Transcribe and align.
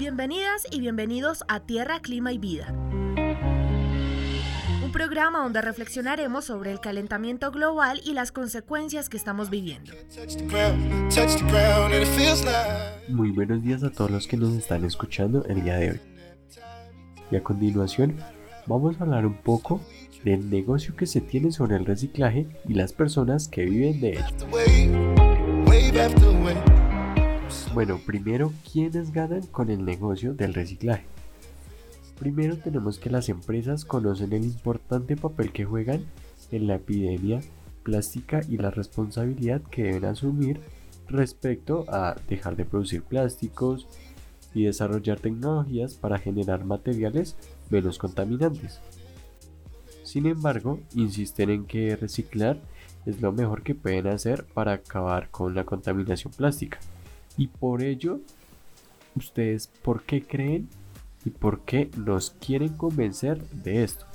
Bienvenidas 0.00 0.66
y 0.70 0.80
bienvenidos 0.80 1.44
a 1.46 1.60
Tierra, 1.60 2.00
Clima 2.00 2.32
y 2.32 2.38
Vida. 2.38 2.72
Un 4.82 4.92
programa 4.92 5.40
donde 5.40 5.60
reflexionaremos 5.60 6.46
sobre 6.46 6.72
el 6.72 6.80
calentamiento 6.80 7.50
global 7.50 8.00
y 8.02 8.14
las 8.14 8.32
consecuencias 8.32 9.10
que 9.10 9.18
estamos 9.18 9.50
viviendo. 9.50 9.92
Muy 13.08 13.30
buenos 13.30 13.62
días 13.62 13.82
a 13.82 13.90
todos 13.90 14.10
los 14.10 14.26
que 14.26 14.38
nos 14.38 14.54
están 14.54 14.86
escuchando 14.86 15.44
el 15.44 15.64
día 15.64 15.76
de 15.76 15.90
hoy. 15.90 16.00
Y 17.30 17.36
a 17.36 17.42
continuación 17.42 18.16
vamos 18.66 18.98
a 18.98 19.04
hablar 19.04 19.26
un 19.26 19.36
poco 19.36 19.82
del 20.24 20.48
negocio 20.48 20.96
que 20.96 21.04
se 21.04 21.20
tiene 21.20 21.52
sobre 21.52 21.76
el 21.76 21.84
reciclaje 21.84 22.46
y 22.66 22.72
las 22.72 22.94
personas 22.94 23.48
que 23.48 23.66
viven 23.66 24.00
de 24.00 24.12
ello. 24.12 24.24
Bueno, 27.72 28.00
primero, 28.04 28.52
¿quiénes 28.70 29.12
ganan 29.12 29.46
con 29.46 29.70
el 29.70 29.84
negocio 29.84 30.34
del 30.34 30.54
reciclaje? 30.54 31.04
Primero 32.18 32.58
tenemos 32.58 32.98
que 32.98 33.10
las 33.10 33.28
empresas 33.28 33.84
conocen 33.84 34.32
el 34.32 34.42
importante 34.42 35.16
papel 35.16 35.52
que 35.52 35.64
juegan 35.64 36.04
en 36.50 36.66
la 36.66 36.74
epidemia 36.74 37.40
plástica 37.84 38.40
y 38.48 38.56
la 38.56 38.72
responsabilidad 38.72 39.62
que 39.62 39.84
deben 39.84 40.06
asumir 40.06 40.60
respecto 41.08 41.84
a 41.88 42.16
dejar 42.28 42.56
de 42.56 42.64
producir 42.64 43.04
plásticos 43.04 43.86
y 44.52 44.64
desarrollar 44.64 45.20
tecnologías 45.20 45.94
para 45.94 46.18
generar 46.18 46.64
materiales 46.64 47.36
menos 47.70 47.98
contaminantes. 47.98 48.80
Sin 50.02 50.26
embargo, 50.26 50.80
insisten 50.96 51.50
en 51.50 51.66
que 51.66 51.94
reciclar 51.94 52.58
es 53.06 53.20
lo 53.20 53.30
mejor 53.30 53.62
que 53.62 53.76
pueden 53.76 54.08
hacer 54.08 54.44
para 54.44 54.72
acabar 54.72 55.30
con 55.30 55.54
la 55.54 55.64
contaminación 55.64 56.32
plástica. 56.32 56.80
Y 57.36 57.48
por 57.48 57.82
ello, 57.82 58.20
ustedes, 59.16 59.68
¿por 59.68 60.02
qué 60.02 60.22
creen 60.22 60.68
y 61.24 61.30
por 61.30 61.60
qué 61.60 61.90
nos 61.96 62.30
quieren 62.30 62.76
convencer 62.76 63.42
de 63.50 63.84
esto? 63.84 64.06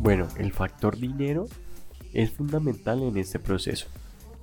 Bueno, 0.00 0.26
el 0.38 0.52
factor 0.52 0.96
dinero 0.96 1.46
es 2.12 2.30
fundamental 2.30 3.02
en 3.02 3.16
este 3.18 3.38
proceso. 3.38 3.86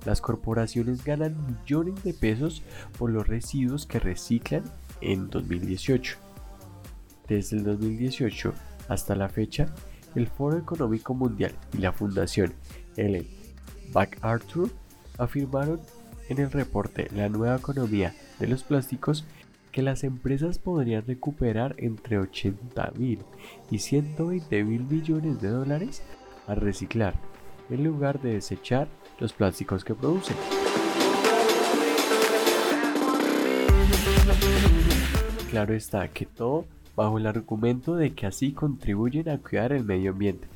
Las 0.04 0.20
corporaciones 0.20 1.04
ganan 1.04 1.36
millones 1.46 2.02
de 2.04 2.14
pesos 2.14 2.62
por 2.96 3.10
los 3.10 3.26
residuos 3.26 3.84
que 3.84 3.98
reciclan 3.98 4.62
en 5.00 5.28
2018. 5.28 6.16
Desde 7.26 7.56
el 7.56 7.64
2018 7.64 8.54
hasta 8.88 9.14
la 9.16 9.28
fecha, 9.28 9.74
el 10.14 10.28
Foro 10.28 10.56
Económico 10.56 11.12
Mundial 11.12 11.52
y 11.74 11.78
la 11.78 11.92
Fundación 11.92 12.54
Ellen 12.96 13.37
MacArthur 13.94 14.70
afirmaron 15.18 15.80
en 16.28 16.38
el 16.38 16.50
reporte 16.50 17.08
La 17.14 17.28
nueva 17.28 17.56
economía 17.56 18.14
de 18.38 18.46
los 18.46 18.62
plásticos 18.62 19.24
que 19.72 19.82
las 19.82 20.04
empresas 20.04 20.58
podrían 20.58 21.06
recuperar 21.06 21.74
entre 21.78 22.18
80 22.18 22.92
mil 22.96 23.20
y 23.70 23.78
120 23.78 24.64
mil 24.64 24.82
millones 24.82 25.40
de 25.40 25.48
dólares 25.48 26.02
al 26.46 26.56
reciclar 26.56 27.14
en 27.70 27.84
lugar 27.84 28.20
de 28.20 28.34
desechar 28.34 28.88
los 29.20 29.32
plásticos 29.32 29.84
que 29.84 29.94
producen. 29.94 30.36
Claro 35.50 35.74
está 35.74 36.08
que 36.08 36.26
todo 36.26 36.66
bajo 36.94 37.18
el 37.18 37.26
argumento 37.26 37.94
de 37.94 38.14
que 38.14 38.26
así 38.26 38.52
contribuyen 38.52 39.28
a 39.28 39.38
cuidar 39.38 39.72
el 39.72 39.84
medio 39.84 40.12
ambiente. 40.12 40.48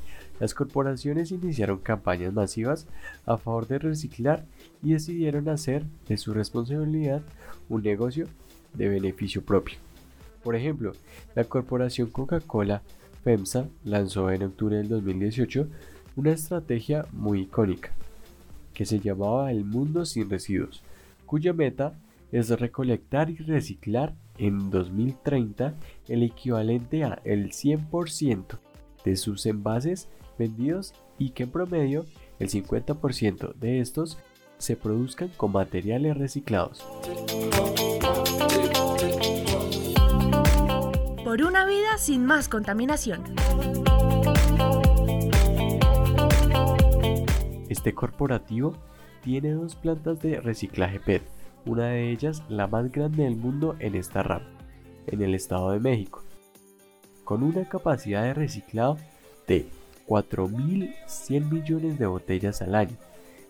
Las 0.43 0.53
corporaciones 0.53 1.31
iniciaron 1.31 1.77
campañas 1.77 2.33
masivas 2.33 2.85
a 3.25 3.37
favor 3.37 3.65
de 3.65 3.79
reciclar 3.79 4.43
y 4.81 4.91
decidieron 4.91 5.47
hacer 5.47 5.85
de 6.09 6.17
su 6.17 6.33
responsabilidad 6.33 7.21
un 7.69 7.81
negocio 7.81 8.27
de 8.73 8.89
beneficio 8.89 9.41
propio. 9.41 9.77
Por 10.43 10.57
ejemplo, 10.57 10.91
la 11.33 11.45
corporación 11.45 12.09
Coca-Cola 12.09 12.81
FEMSA 13.23 13.69
lanzó 13.85 14.29
en 14.31 14.43
octubre 14.43 14.75
del 14.75 14.89
2018 14.89 15.65
una 16.17 16.31
estrategia 16.31 17.05
muy 17.13 17.43
icónica 17.43 17.93
que 18.73 18.85
se 18.85 18.99
llamaba 18.99 19.49
El 19.49 19.63
Mundo 19.63 20.03
sin 20.03 20.29
Residuos, 20.29 20.83
cuya 21.25 21.53
meta 21.53 21.93
es 22.33 22.49
recolectar 22.49 23.29
y 23.29 23.37
reciclar 23.37 24.13
en 24.37 24.71
2030 24.71 25.73
el 26.09 26.21
equivalente 26.21 27.05
a 27.05 27.21
el 27.23 27.51
100% 27.51 28.59
de 29.05 29.15
sus 29.15 29.45
envases 29.45 30.09
vendidos 30.37 30.93
y 31.17 31.31
que 31.31 31.43
en 31.43 31.51
promedio 31.51 32.05
el 32.39 32.49
50% 32.49 33.53
de 33.55 33.79
estos 33.79 34.17
se 34.57 34.75
produzcan 34.75 35.29
con 35.35 35.51
materiales 35.51 36.17
reciclados. 36.17 36.85
Por 41.23 41.41
una 41.41 41.65
vida 41.65 41.97
sin 41.97 42.25
más 42.25 42.47
contaminación. 42.47 43.23
Este 47.69 47.93
corporativo 47.93 48.77
tiene 49.21 49.51
dos 49.51 49.75
plantas 49.75 50.19
de 50.21 50.39
reciclaje 50.39 50.99
PET, 50.99 51.23
una 51.65 51.87
de 51.87 52.11
ellas 52.11 52.43
la 52.49 52.67
más 52.67 52.91
grande 52.91 53.23
del 53.23 53.35
mundo 53.35 53.75
en 53.79 53.95
esta 53.95 54.21
rama, 54.21 54.49
en 55.07 55.21
el 55.21 55.33
Estado 55.33 55.71
de 55.71 55.79
México, 55.79 56.23
con 57.23 57.41
una 57.41 57.67
capacidad 57.67 58.23
de 58.23 58.33
reciclado 58.33 58.97
de 59.47 59.67
4.100 60.07 61.51
millones 61.51 61.99
de 61.99 62.05
botellas 62.05 62.61
al 62.61 62.75
año, 62.75 62.95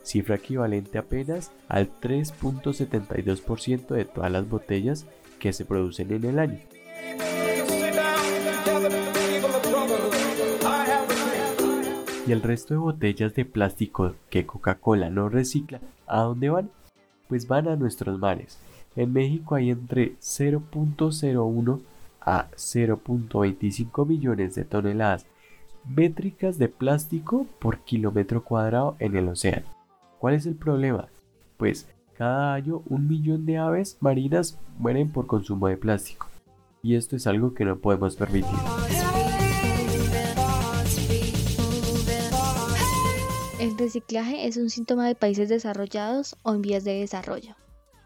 cifra 0.04 0.36
equivalente 0.36 0.98
apenas 0.98 1.52
al 1.68 1.90
3.72% 2.00 3.88
de 3.88 4.06
todas 4.06 4.32
las 4.32 4.48
botellas 4.48 5.06
que 5.40 5.54
se 5.54 5.66
producen 5.66 6.12
en 6.14 6.26
el 6.26 6.40
año. 6.40 6.60
Y 12.26 12.32
el 12.32 12.42
resto 12.42 12.74
de 12.74 12.80
botellas 12.80 13.36
de 13.36 13.44
plástico 13.44 14.16
que 14.30 14.46
Coca-Cola 14.46 15.10
no 15.10 15.28
recicla, 15.28 15.82
¿a 16.08 16.22
dónde 16.22 16.50
van? 16.50 16.70
Pues 17.28 17.48
van 17.48 17.68
a 17.68 17.76
nuestros 17.76 18.18
mares. 18.18 18.58
En 18.96 19.12
México 19.12 19.56
hay 19.56 19.72
entre 19.72 20.16
0.01 20.20 21.82
a 22.22 22.50
0.25 22.52 24.08
millones 24.08 24.56
de 24.56 24.64
toneladas 24.64 25.26
métricas 25.86 26.58
de 26.58 26.70
plástico 26.70 27.46
por 27.60 27.80
kilómetro 27.80 28.44
cuadrado 28.44 28.96
en 29.00 29.16
el 29.16 29.28
océano. 29.30 29.66
¿Cuál 30.20 30.36
es 30.36 30.46
el 30.46 30.56
problema? 30.56 31.10
Pues 31.58 31.88
cada 32.18 32.54
año 32.54 32.84
un 32.88 33.08
millón 33.08 33.46
de 33.46 33.58
aves 33.58 33.98
marinas 34.00 34.60
mueren 34.78 35.12
por 35.12 35.28
consumo 35.28 35.68
de 35.68 35.78
plástico. 35.78 36.28
Y 36.82 36.96
esto 36.96 37.16
es 37.16 37.28
algo 37.28 37.54
que 37.54 37.66
no 37.66 37.78
podemos 37.78 38.16
permitir. 38.16 38.52
El 43.60 43.78
reciclaje 43.78 44.46
es 44.46 44.58
un 44.58 44.70
síntoma 44.70 45.08
de 45.08 45.16
países 45.16 45.48
desarrollados 45.48 46.36
o 46.44 46.54
en 46.54 46.62
vías 46.62 46.84
de 46.84 47.00
desarrollo. 47.00 47.56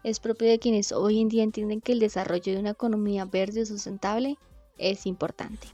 Es 0.04 0.20
propio 0.20 0.48
de 0.48 0.60
quienes 0.60 0.92
hoy 0.92 1.20
en 1.20 1.28
día 1.28 1.42
entienden 1.42 1.80
que 1.80 1.92
el 1.92 1.98
desarrollo 1.98 2.52
de 2.52 2.60
una 2.60 2.70
economía 2.70 3.24
verde 3.24 3.62
o 3.62 3.66
sustentable 3.66 4.38
es 4.78 5.04
importante. 5.04 5.66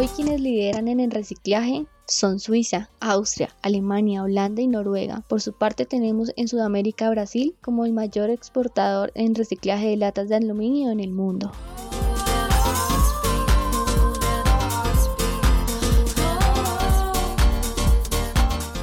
Hoy 0.00 0.08
quienes 0.08 0.40
lideran 0.40 0.88
en 0.88 0.98
el 0.98 1.10
reciclaje 1.10 1.84
son 2.06 2.40
Suiza, 2.40 2.88
Austria, 3.00 3.54
Alemania, 3.60 4.22
Holanda 4.22 4.62
y 4.62 4.66
Noruega. 4.66 5.22
Por 5.28 5.42
su 5.42 5.52
parte 5.52 5.84
tenemos 5.84 6.32
en 6.36 6.48
Sudamérica 6.48 7.10
Brasil 7.10 7.54
como 7.60 7.84
el 7.84 7.92
mayor 7.92 8.30
exportador 8.30 9.12
en 9.14 9.34
reciclaje 9.34 9.88
de 9.88 9.98
latas 9.98 10.30
de 10.30 10.36
aluminio 10.36 10.90
en 10.90 11.00
el 11.00 11.10
mundo. 11.10 11.52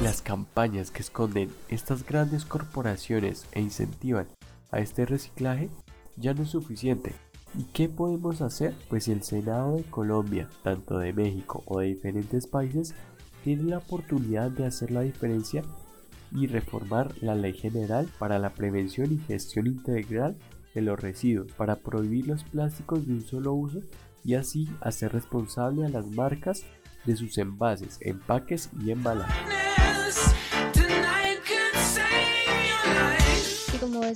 Las 0.04 0.22
campañas 0.22 0.92
que 0.92 1.02
esconden 1.02 1.50
estas 1.68 2.06
grandes 2.06 2.44
corporaciones 2.44 3.44
e 3.50 3.60
incentivan 3.60 4.28
a 4.70 4.78
este 4.78 5.04
reciclaje 5.04 5.68
ya 6.16 6.32
no 6.32 6.44
es 6.44 6.50
suficiente 6.50 7.12
¿Y 7.56 7.64
qué 7.72 7.88
podemos 7.88 8.40
hacer? 8.40 8.74
Pues 8.88 9.08
el 9.08 9.22
Senado 9.22 9.76
de 9.76 9.84
Colombia, 9.84 10.48
tanto 10.62 10.98
de 10.98 11.12
México 11.12 11.62
o 11.66 11.80
de 11.80 11.86
diferentes 11.86 12.46
países, 12.46 12.94
tiene 13.44 13.64
la 13.64 13.78
oportunidad 13.78 14.50
de 14.50 14.66
hacer 14.66 14.90
la 14.90 15.00
diferencia 15.00 15.62
y 16.32 16.46
reformar 16.46 17.14
la 17.22 17.34
ley 17.34 17.54
general 17.54 18.08
para 18.18 18.38
la 18.38 18.50
prevención 18.50 19.12
y 19.12 19.18
gestión 19.18 19.66
integral 19.66 20.36
de 20.74 20.82
los 20.82 21.00
residuos, 21.00 21.52
para 21.52 21.76
prohibir 21.76 22.28
los 22.28 22.44
plásticos 22.44 23.06
de 23.06 23.14
un 23.14 23.22
solo 23.22 23.54
uso 23.54 23.80
y 24.24 24.34
así 24.34 24.68
hacer 24.80 25.12
responsable 25.12 25.86
a 25.86 25.88
las 25.88 26.06
marcas 26.06 26.64
de 27.06 27.16
sus 27.16 27.38
envases, 27.38 27.98
empaques 28.02 28.68
y 28.84 28.90
embalajes. 28.90 30.37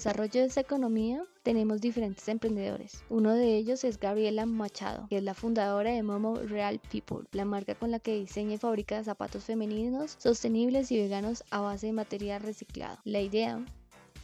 Desarrollo 0.02 0.40
de 0.40 0.46
esta 0.46 0.60
economía 0.60 1.22
tenemos 1.44 1.80
diferentes 1.80 2.26
emprendedores. 2.26 3.04
Uno 3.08 3.34
de 3.34 3.56
ellos 3.56 3.84
es 3.84 4.00
Gabriela 4.00 4.46
Machado, 4.46 5.06
que 5.08 5.18
es 5.18 5.22
la 5.22 5.32
fundadora 5.32 5.92
de 5.92 6.02
Momo 6.02 6.34
Real 6.34 6.80
People, 6.90 7.28
la 7.30 7.44
marca 7.44 7.76
con 7.76 7.92
la 7.92 8.00
que 8.00 8.18
diseña 8.18 8.54
y 8.54 8.58
fabrica 8.58 9.04
zapatos 9.04 9.44
femeninos 9.44 10.16
sostenibles 10.18 10.90
y 10.90 10.98
veganos 10.98 11.44
a 11.50 11.60
base 11.60 11.86
de 11.86 11.92
material 11.92 12.42
reciclado. 12.42 12.98
La 13.04 13.20
idea 13.20 13.64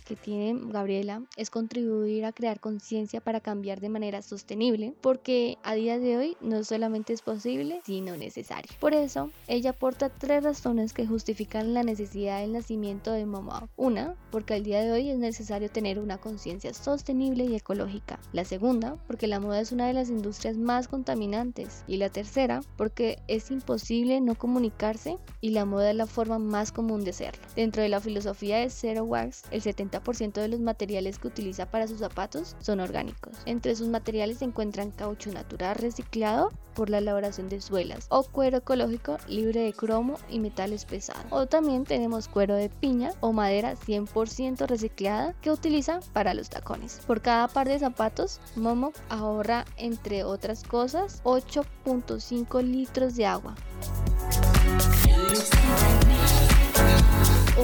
que 0.08 0.16
tiene 0.16 0.58
Gabriela 0.72 1.22
es 1.36 1.50
contribuir 1.50 2.24
a 2.24 2.32
crear 2.32 2.60
conciencia 2.60 3.20
para 3.20 3.40
cambiar 3.40 3.80
de 3.80 3.90
manera 3.90 4.22
sostenible, 4.22 4.94
porque 5.02 5.58
a 5.62 5.74
día 5.74 5.98
de 5.98 6.16
hoy 6.16 6.36
no 6.40 6.64
solamente 6.64 7.12
es 7.12 7.20
posible, 7.20 7.82
sino 7.84 8.16
necesario. 8.16 8.72
Por 8.80 8.94
eso, 8.94 9.30
ella 9.46 9.70
aporta 9.70 10.08
tres 10.08 10.42
razones 10.42 10.94
que 10.94 11.06
justifican 11.06 11.74
la 11.74 11.82
necesidad 11.82 12.40
del 12.40 12.54
nacimiento 12.54 13.12
de 13.12 13.26
Momo. 13.26 13.68
Una, 13.76 14.16
porque 14.30 14.54
al 14.54 14.62
día 14.62 14.80
de 14.80 14.92
hoy 14.92 15.10
es 15.10 15.18
necesario 15.18 15.70
tener 15.70 15.98
una 15.98 16.16
conciencia 16.16 16.72
sostenible 16.72 17.44
y 17.44 17.54
ecológica. 17.54 18.18
La 18.32 18.46
segunda, 18.46 18.96
porque 19.06 19.26
la 19.26 19.40
moda 19.40 19.60
es 19.60 19.72
una 19.72 19.86
de 19.86 19.92
las 19.92 20.08
industrias 20.08 20.56
más 20.56 20.88
contaminantes. 20.88 21.84
Y 21.86 21.98
la 21.98 22.08
tercera, 22.08 22.62
porque 22.76 23.18
es 23.28 23.50
imposible 23.50 24.22
no 24.22 24.36
comunicarse 24.36 25.18
y 25.42 25.50
la 25.50 25.66
moda 25.66 25.90
es 25.90 25.96
la 25.96 26.06
forma 26.06 26.38
más 26.38 26.72
común 26.72 27.04
de 27.04 27.10
hacerlo. 27.10 27.42
Dentro 27.54 27.82
de 27.82 27.90
la 27.90 28.00
filosofía 28.00 28.58
de 28.58 28.70
Zero 28.70 29.04
Wax, 29.04 29.42
el 29.50 29.60
70 29.60 29.97
ciento 30.16 30.40
de 30.40 30.48
los 30.48 30.60
materiales 30.60 31.18
que 31.18 31.28
utiliza 31.28 31.66
para 31.66 31.86
sus 31.86 31.98
zapatos 31.98 32.56
son 32.60 32.80
orgánicos. 32.80 33.36
Entre 33.46 33.76
sus 33.76 33.88
materiales 33.88 34.38
se 34.38 34.44
encuentran 34.44 34.90
caucho 34.90 35.30
natural 35.32 35.76
reciclado 35.76 36.50
por 36.74 36.90
la 36.90 36.98
elaboración 36.98 37.48
de 37.48 37.60
suelas 37.60 38.06
o 38.08 38.22
cuero 38.22 38.58
ecológico 38.58 39.18
libre 39.26 39.62
de 39.62 39.72
cromo 39.72 40.16
y 40.30 40.38
metales 40.38 40.84
pesados. 40.84 41.24
O 41.30 41.46
también 41.46 41.84
tenemos 41.84 42.28
cuero 42.28 42.54
de 42.54 42.68
piña 42.68 43.10
o 43.20 43.32
madera 43.32 43.74
100% 43.74 44.66
reciclada 44.66 45.34
que 45.40 45.50
utiliza 45.50 46.00
para 46.12 46.34
los 46.34 46.48
tacones. 46.48 47.00
Por 47.06 47.20
cada 47.20 47.48
par 47.48 47.68
de 47.68 47.78
zapatos, 47.78 48.40
Momo 48.54 48.92
ahorra 49.08 49.64
entre 49.76 50.24
otras 50.24 50.62
cosas 50.62 51.22
8.5 51.24 52.62
litros 52.62 53.16
de 53.16 53.26
agua. 53.26 53.54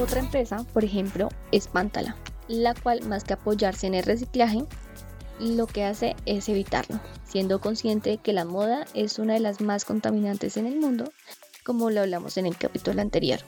Otra 0.02 0.18
empresa, 0.20 0.64
por 0.72 0.84
ejemplo, 0.84 1.28
es 1.52 1.68
Pantala, 1.68 2.16
la 2.48 2.74
cual 2.74 3.02
más 3.04 3.22
que 3.22 3.34
apoyarse 3.34 3.86
en 3.86 3.94
el 3.94 4.02
reciclaje, 4.02 4.64
lo 5.38 5.66
que 5.66 5.84
hace 5.84 6.16
es 6.26 6.48
evitarlo, 6.48 6.98
siendo 7.24 7.60
consciente 7.60 8.18
que 8.18 8.32
la 8.32 8.44
moda 8.44 8.86
es 8.94 9.18
una 9.18 9.34
de 9.34 9.40
las 9.40 9.60
más 9.60 9.84
contaminantes 9.84 10.56
en 10.56 10.66
el 10.66 10.80
mundo, 10.80 11.12
como 11.64 11.90
lo 11.90 12.00
hablamos 12.00 12.36
en 12.36 12.46
el 12.46 12.56
capítulo 12.58 13.00
anterior. 13.00 13.38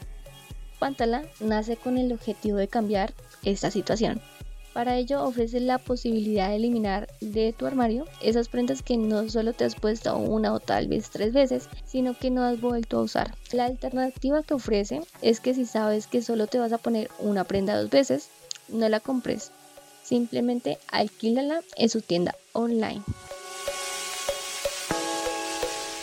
Pantala 0.78 1.24
nace 1.40 1.76
con 1.76 1.98
el 1.98 2.12
objetivo 2.12 2.58
de 2.58 2.68
cambiar 2.68 3.12
esta 3.42 3.70
situación, 3.70 4.22
para 4.76 4.98
ello 4.98 5.24
ofrece 5.24 5.58
la 5.58 5.78
posibilidad 5.78 6.50
de 6.50 6.56
eliminar 6.56 7.08
de 7.22 7.54
tu 7.54 7.64
armario 7.64 8.04
esas 8.20 8.48
prendas 8.48 8.82
que 8.82 8.98
no 8.98 9.26
solo 9.30 9.54
te 9.54 9.64
has 9.64 9.74
puesto 9.74 10.14
una 10.18 10.52
o 10.52 10.60
tal 10.60 10.86
vez 10.86 11.08
tres 11.08 11.32
veces, 11.32 11.70
sino 11.86 12.12
que 12.12 12.30
no 12.30 12.42
has 12.42 12.60
vuelto 12.60 12.98
a 12.98 13.02
usar. 13.02 13.34
La 13.52 13.64
alternativa 13.64 14.42
que 14.42 14.52
ofrece 14.52 15.00
es 15.22 15.40
que 15.40 15.54
si 15.54 15.64
sabes 15.64 16.06
que 16.06 16.20
solo 16.20 16.46
te 16.46 16.58
vas 16.58 16.74
a 16.74 16.78
poner 16.78 17.10
una 17.18 17.44
prenda 17.44 17.80
dos 17.80 17.88
veces, 17.88 18.28
no 18.68 18.86
la 18.90 19.00
compres. 19.00 19.50
Simplemente 20.02 20.76
alquílala 20.92 21.62
en 21.76 21.88
su 21.88 22.02
tienda 22.02 22.34
online. 22.52 23.02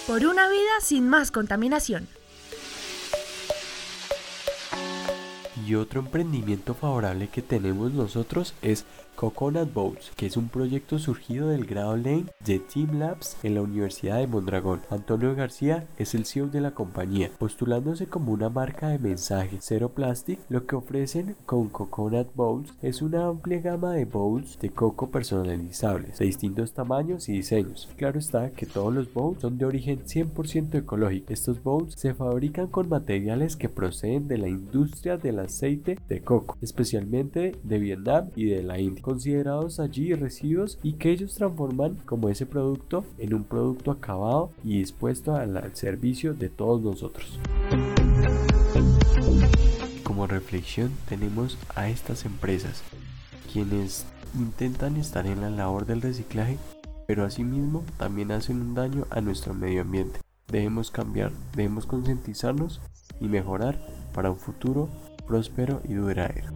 Por 0.07 0.25
una 0.25 0.49
vida 0.49 0.81
sin 0.81 1.07
más 1.07 1.29
contaminación. 1.29 2.07
Y 5.65 5.75
otro 5.75 6.01
emprendimiento 6.01 6.73
favorable 6.73 7.29
que 7.29 7.41
tenemos 7.41 7.93
nosotros 7.93 8.53
es 8.61 8.85
Coconut 9.15 9.71
Bowls, 9.71 10.11
que 10.15 10.25
es 10.25 10.37
un 10.37 10.49
proyecto 10.49 10.97
surgido 10.97 11.49
del 11.49 11.65
grado 11.65 11.95
Lane 11.95 12.25
de 12.43 12.59
Team 12.59 12.99
Labs 12.99 13.37
en 13.43 13.55
la 13.55 13.61
Universidad 13.61 14.17
de 14.17 14.27
Mondragón. 14.27 14.81
Antonio 14.89 15.35
García 15.35 15.85
es 15.97 16.15
el 16.15 16.25
CEO 16.25 16.47
de 16.47 16.61
la 16.61 16.71
compañía, 16.71 17.29
postulándose 17.37 18.07
como 18.07 18.31
una 18.31 18.49
marca 18.49 18.89
de 18.89 18.99
mensaje 18.99 19.57
cero 19.61 19.89
plástico. 19.89 20.41
Lo 20.49 20.65
que 20.65 20.75
ofrecen 20.75 21.35
con 21.45 21.69
Coconut 21.69 22.33
Bowls 22.35 22.73
es 22.81 23.01
una 23.01 23.27
amplia 23.27 23.61
gama 23.61 23.93
de 23.93 24.05
bowls 24.05 24.59
de 24.59 24.71
coco 24.71 25.09
personalizables, 25.09 26.17
de 26.17 26.25
distintos 26.25 26.73
tamaños 26.73 27.29
y 27.29 27.33
diseños. 27.33 27.89
Claro 27.97 28.19
está 28.19 28.49
que 28.49 28.65
todos 28.65 28.93
los 28.93 29.13
bowls 29.13 29.41
son 29.41 29.57
de 29.57 29.65
origen 29.65 30.03
100% 30.05 30.75
ecológico. 30.75 31.31
Estos 31.31 31.61
bowls 31.61 31.93
se 31.95 32.13
fabrican 32.13 32.67
con 32.67 32.89
materiales 32.89 33.55
que 33.55 33.69
proceden 33.69 34.27
de 34.27 34.39
la 34.39 34.47
industria 34.47 35.17
del 35.17 35.39
aceite 35.53 35.99
de 36.09 36.21
coco, 36.21 36.57
especialmente 36.61 37.55
de 37.63 37.77
Vietnam 37.77 38.29
y 38.35 38.45
de 38.45 38.63
la 38.63 38.79
India 38.79 39.03
considerados 39.03 39.79
allí 39.79 40.13
residuos 40.13 40.79
y 40.81 40.93
que 40.93 41.11
ellos 41.11 41.35
transforman 41.35 41.97
como 42.05 42.29
ese 42.29 42.45
producto 42.45 43.05
en 43.19 43.33
un 43.33 43.43
producto 43.43 43.91
acabado 43.91 44.51
y 44.63 44.79
dispuesto 44.79 45.35
al, 45.35 45.53
servicio 45.75 46.33
de 46.33 46.49
todos 46.49 46.81
nosotros. 46.81 47.39
Como 50.03 50.27
reflexión 50.27 50.91
tenemos 51.07 51.57
a 51.75 51.89
estas 51.89 52.25
empresas, 52.25 52.83
quienes 53.51 54.05
intentan 54.37 54.97
estar 54.97 55.27
en 55.27 55.41
la 55.41 55.49
labor 55.49 55.85
del 55.85 56.01
reciclaje, 56.01 56.57
pero 57.07 57.25
asimismo 57.25 57.83
también 57.97 58.31
hacen 58.31 58.61
un 58.61 58.73
daño 58.73 59.05
a 59.09 59.21
nuestro 59.21 59.53
medio 59.53 59.81
ambiente. 59.81 60.19
Debemos 60.47 60.91
cambiar, 60.91 61.31
debemos 61.55 61.85
concientizarnos 61.85 62.81
y 63.19 63.27
mejorar 63.27 63.79
para 64.13 64.31
un 64.31 64.37
futuro 64.37 64.89
próspero 65.27 65.81
y 65.87 65.93
duradero. 65.93 66.51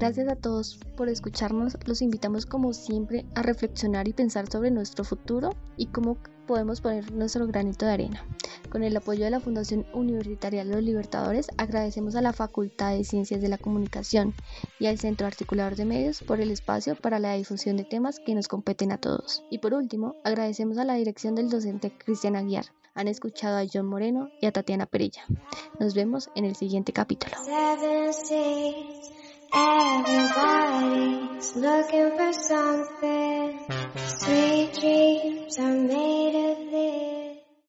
Gracias 0.00 0.28
a 0.28 0.36
todos 0.36 0.78
por 0.96 1.10
escucharnos. 1.10 1.76
Los 1.84 2.00
invitamos 2.00 2.46
como 2.46 2.72
siempre 2.72 3.26
a 3.34 3.42
reflexionar 3.42 4.08
y 4.08 4.14
pensar 4.14 4.50
sobre 4.50 4.70
nuestro 4.70 5.04
futuro 5.04 5.54
y 5.76 5.86
cómo 5.88 6.16
podemos 6.46 6.80
poner 6.80 7.12
nuestro 7.12 7.46
granito 7.46 7.84
de 7.84 7.92
arena. 7.92 8.24
Con 8.70 8.82
el 8.82 8.96
apoyo 8.96 9.24
de 9.24 9.30
la 9.30 9.40
Fundación 9.40 9.84
Universitaria 9.92 10.64
Los 10.64 10.82
Libertadores, 10.82 11.48
agradecemos 11.58 12.14
a 12.14 12.22
la 12.22 12.32
Facultad 12.32 12.96
de 12.96 13.04
Ciencias 13.04 13.42
de 13.42 13.48
la 13.48 13.58
Comunicación 13.58 14.32
y 14.78 14.86
al 14.86 14.98
Centro 14.98 15.26
Articulador 15.26 15.76
de 15.76 15.84
Medios 15.84 16.22
por 16.22 16.40
el 16.40 16.50
espacio 16.50 16.96
para 16.96 17.18
la 17.18 17.34
difusión 17.34 17.76
de 17.76 17.84
temas 17.84 18.20
que 18.24 18.34
nos 18.34 18.48
competen 18.48 18.92
a 18.92 18.98
todos. 18.98 19.44
Y 19.50 19.58
por 19.58 19.74
último, 19.74 20.16
agradecemos 20.24 20.78
a 20.78 20.84
la 20.84 20.94
dirección 20.94 21.34
del 21.34 21.50
docente 21.50 21.92
Cristian 21.98 22.36
Aguiar 22.36 22.66
han 22.94 23.08
escuchado 23.08 23.58
a 23.58 23.66
John 23.72 23.86
Moreno 23.86 24.30
y 24.40 24.46
a 24.46 24.52
Tatiana 24.52 24.86
Perilla. 24.86 25.24
Nos 25.78 25.94
vemos 25.94 26.30
en 26.34 26.44
el 26.44 26.56
siguiente 26.56 26.92
capítulo. 26.92 27.36